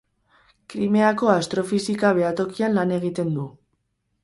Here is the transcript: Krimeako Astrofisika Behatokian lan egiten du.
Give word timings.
Krimeako 0.73 1.29
Astrofisika 1.33 2.11
Behatokian 2.21 2.77
lan 2.81 2.97
egiten 2.99 3.33
du. 3.39 3.49